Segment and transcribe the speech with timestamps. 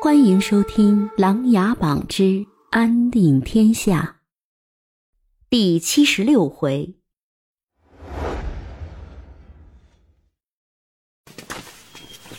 [0.00, 4.18] 欢迎收听《琅琊榜之安定天下》
[5.50, 6.94] 第七十六回。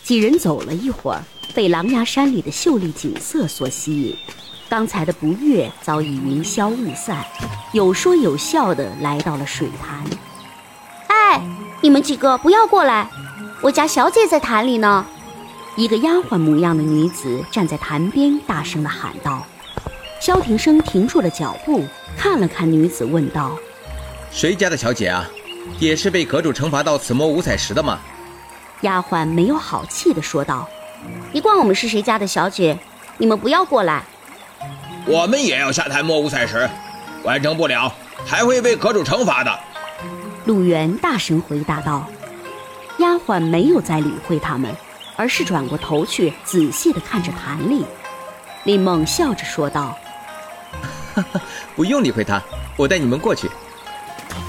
[0.01, 1.21] 几人走了一会儿，
[1.53, 4.15] 被琅琊山里的秀丽景色所吸引。
[4.69, 7.25] 刚才的不悦早已云消雾散，
[7.73, 10.05] 有说有笑的来到了水潭。
[11.07, 11.45] 哎，
[11.81, 13.09] 你们几个不要过来，
[13.61, 15.05] 我家小姐在潭里呢。
[15.79, 19.47] 一个丫鬟模样的女子站在潭边，大声的喊道
[20.19, 21.85] ：“萧庭生停住了脚步，
[22.17, 23.57] 看了看女子，问道
[24.29, 25.25] ：‘谁家的小姐啊？
[25.79, 27.97] 也是被阁主惩罚到此摸五彩石的吗？’
[28.81, 30.67] 丫鬟没有好气的说道
[31.31, 32.77] ：‘你管我们是谁家的小姐？
[33.17, 34.03] 你们不要过来。’
[35.07, 36.69] 我们也要下潭摸五彩石，
[37.23, 37.89] 完成不了
[38.25, 39.59] 还会被阁主惩罚的。”
[40.43, 42.05] 陆源大声回答道。
[42.97, 44.75] 丫鬟没有再理会他们。
[45.19, 47.85] 而是转过头去，仔细的看着潭里。
[48.63, 49.97] 林梦笑着说道
[51.75, 52.41] ：“不用理会他，
[52.77, 53.49] 我带你们过去。”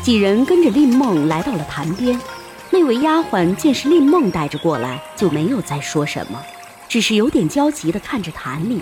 [0.01, 2.17] 几人跟着令梦来到了潭边。
[2.71, 6.41] 那位丫鬟见是令梦带着过来，就没有再说什么，
[6.89, 8.81] 只是有点焦急的看着潭里。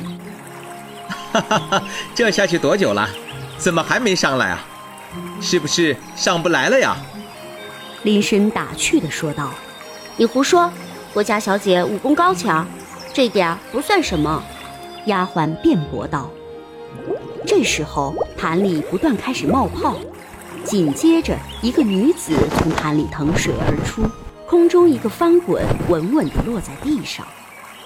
[1.33, 1.83] 哈哈哈，
[2.15, 3.09] 这下去多久了？
[3.57, 4.63] 怎么还没上来啊？
[5.41, 6.99] 是不是上不来了呀？
[8.03, 9.49] 林深打趣的说道
[10.19, 10.71] ：“你胡说。”
[11.15, 12.67] 我家小姐武功高强，
[13.13, 14.43] 这点不算什么。
[15.07, 16.31] 丫鬟辩驳道。
[17.47, 19.97] 这时候潭里不断开始冒泡，
[20.65, 24.03] 紧接着一个女子从潭里腾水而出，
[24.47, 27.27] 空中一个翻滚，稳稳地落在地上。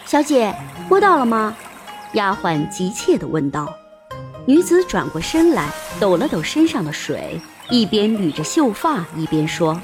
[0.04, 0.52] 小姐
[0.88, 1.56] 摸到了吗？
[2.14, 3.72] 丫鬟急切地问道。
[4.44, 9.80] 女子转过身来，抖了抖身上的水，一边捋着秀发，一边说：“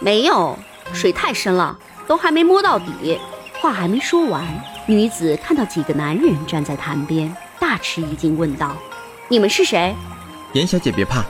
[0.00, 0.58] 没有，
[0.94, 1.78] 水太深了。”
[2.10, 3.20] 都还没摸到底，
[3.60, 4.44] 话还没说完，
[4.84, 8.76] 女子看到几个男人站在潭边，大吃一惊，问道
[9.30, 9.94] ：“你们是谁？”
[10.52, 11.22] 严小姐别怕，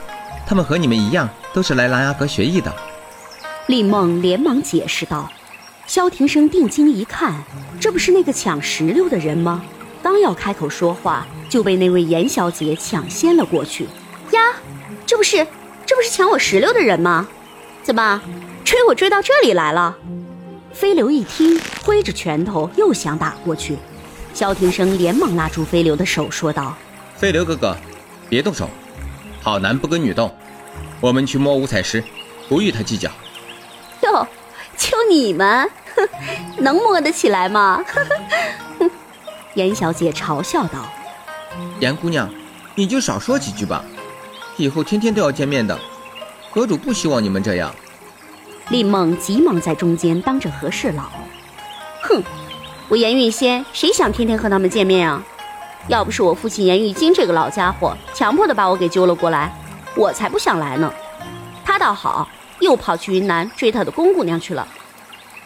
[0.43, 2.73] 他们和你们一样，都是来琅琊阁学艺的。
[3.67, 5.29] 厉梦连忙解释道。
[5.85, 7.35] 萧庭生定睛一看，
[7.79, 9.63] 这不是那个抢石榴的人吗？
[10.01, 13.83] 刚要开口说话，就被那位严小姐抢先了过去。
[14.31, 14.41] 呀，
[15.05, 15.45] 这不是
[15.85, 17.27] 这不是抢我石榴的人吗？
[17.83, 18.19] 怎么
[18.63, 19.95] 追我追到这里来了？
[20.73, 23.77] 飞流一听，挥着拳头又想打过去，
[24.33, 26.75] 萧庭生连忙拉住飞流的手，说道
[27.15, 27.75] ：“飞流哥哥，
[28.29, 28.69] 别动手，
[29.41, 30.31] 好男不跟女斗，
[30.99, 32.03] 我们去摸五彩石，
[32.49, 33.09] 不与他计较。”
[34.03, 34.27] 哟，
[34.77, 35.69] 就你们，
[36.57, 37.83] 能摸得起来吗？
[39.55, 40.89] 严小姐嘲笑道
[41.79, 42.29] ：“严姑娘，
[42.75, 43.83] 你就少说几句吧，
[44.57, 45.77] 以后天天都要见面的，
[46.53, 47.73] 阁主不希望你们这样。”
[48.71, 51.03] 厉梦急忙在中间当着和事佬，
[52.03, 52.23] 哼，
[52.87, 55.21] 我严玉仙谁想天天和他们见面啊？
[55.89, 59.51] 要不是我父亲严玉金这个老家伙强迫的把我给揪了过来，
[59.93, 60.89] 我才不想来呢。
[61.65, 62.25] 他倒好，
[62.61, 64.65] 又跑去云南追他的公姑娘去了。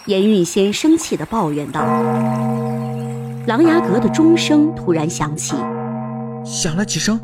[0.06, 1.82] 严玉仙生气的抱怨道。
[3.48, 5.56] 琅琊阁的钟声突然响起，
[6.46, 7.20] 响了几声？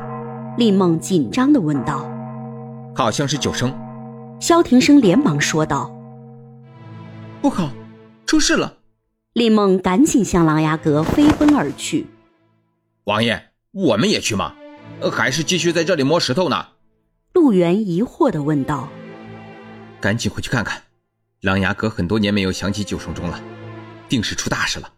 [0.56, 2.04] 厉梦紧张的问道。
[2.92, 3.72] 好像是九声。
[4.42, 5.88] 萧庭生连忙说道
[7.40, 7.70] ：“不好，
[8.26, 8.78] 出事了！”
[9.34, 12.08] 厉梦赶紧向琅琊阁飞奔而去。
[13.04, 14.52] 王爷，我们也去吗？
[15.12, 16.66] 还是继续在这里摸石头呢？
[17.34, 18.88] 陆源疑惑的问道。
[20.02, 20.82] “赶紧回去看看，
[21.42, 23.40] 琅琊阁很多年没有响起九声钟了，
[24.08, 24.92] 定是出大事了。”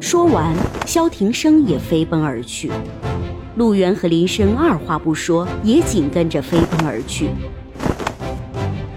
[0.00, 0.54] 说完，
[0.86, 2.70] 萧庭生也飞奔而去。
[3.56, 7.30] 陆源和林深二话不说，也紧跟着飞奔而去。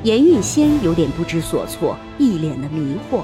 [0.02, 3.24] 严玉仙有点不知所措，一脸的迷惑。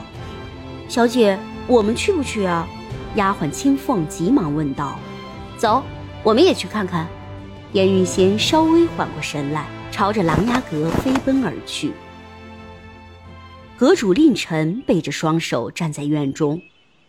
[0.89, 2.67] 小姐，我们去不去啊？
[3.15, 4.99] 丫鬟青凤急忙问道。
[5.57, 5.81] 走，
[6.21, 7.07] 我们也去看看。
[7.71, 11.93] 严玉仙稍微缓过神来，朝着琅琊阁飞奔而去。
[13.77, 16.61] 阁主令臣背着双手站在院中，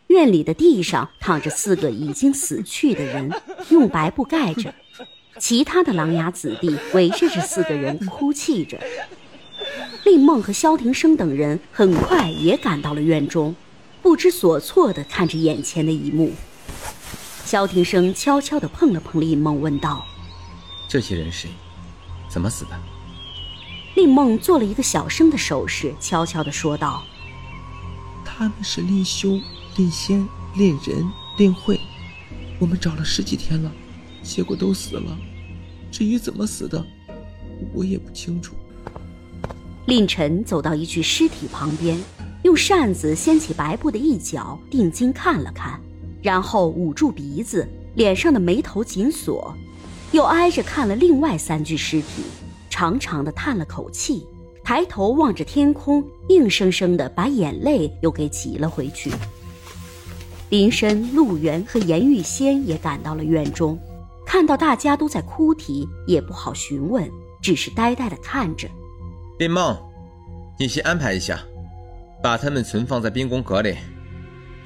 [0.06, 3.33] 院里的地上躺着四个已经死去的人，
[3.71, 4.72] 用白布盖着。
[5.39, 8.78] 其他的琅琊子弟围着这四个人哭泣着。
[10.06, 13.56] 令梦和萧庭生等人很快也赶到了院中，
[14.00, 16.32] 不知所措地看着眼前的一幕。
[17.44, 20.06] 萧庭生悄悄地碰了碰令梦，问道
[20.86, 21.50] ：“这些人谁？
[22.28, 22.70] 怎么死的？”
[23.97, 27.02] 令梦做了一个小声的手势，悄悄地说道
[28.24, 29.41] ：“他们是令修、
[29.76, 30.24] 令仙、
[30.56, 31.04] 令人、
[31.36, 31.80] 令慧，
[32.60, 33.72] 我们找了十几天了，
[34.22, 35.18] 结果都死了。
[35.91, 36.86] 至于怎么死的，
[37.74, 38.54] 我也不清楚。”
[39.86, 41.97] 令臣走到一具尸体旁边，
[42.42, 45.80] 用扇子掀起白布的一角，定睛看了看，
[46.21, 49.54] 然后捂住鼻子，脸上的眉头紧锁，
[50.10, 52.24] 又挨着看了另外三具尸体，
[52.68, 54.27] 长长的叹了口气，
[54.65, 59.12] 抬头望着天空，硬生生的把眼泪又给挤了回去。
[60.50, 63.78] 林深、陆源和严玉仙也赶到了院中，
[64.27, 67.09] 看到大家都在哭啼，也不好询问，
[67.41, 68.68] 只是呆呆的看着。
[69.38, 69.77] 林梦，
[70.59, 71.38] 你先安排一下，
[72.22, 73.77] 把他们存放在冰宫阁里，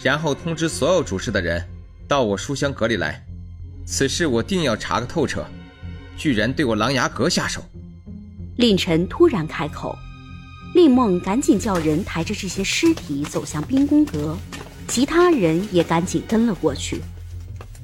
[0.00, 1.60] 然后通知所有主事的人
[2.06, 3.20] 到我书香阁里来。
[3.84, 5.44] 此事我定要查个透彻，
[6.16, 7.60] 居然对我琅琊阁下手。
[8.58, 9.98] 令臣突然开口，
[10.72, 14.38] 令梦赶紧叫人抬着这些尸体走向冰宫阁。
[14.86, 17.00] 其他人也赶紧跟了过去。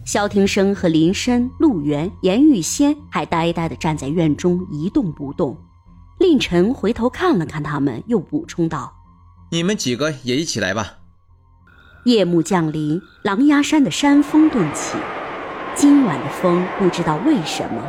[0.04, 5.56] 萧庭生和林深、陆源、严玉仙还呆呆地站在院中一动不动。
[6.26, 8.92] 令臣回头看了看他们，又补充道
[9.52, 10.98] ：“你们几个也一起来吧。”
[12.04, 14.98] 夜幕降临，狼牙山的山风顿起。
[15.76, 17.80] 今晚的风不知道为什么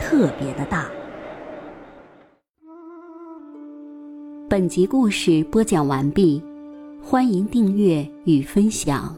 [0.00, 0.88] 特别的大。
[4.50, 6.42] 本集故事播讲完毕。
[7.00, 9.16] 欢迎订阅与分享。